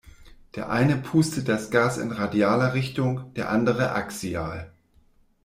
Der 0.55 0.71
eine 0.71 0.97
pustet 0.97 1.47
das 1.47 1.69
Gas 1.69 1.99
in 1.99 2.09
radialer 2.11 2.73
Richtung, 2.73 3.31
der 3.35 3.51
andere 3.51 3.91
axial. 3.93 4.73